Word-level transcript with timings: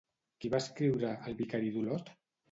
Qui 0.45 0.49
va 0.53 0.61
escriure 0.63 1.11
El 1.31 1.37
vicari 1.41 1.69
d'Olot? 1.75 2.09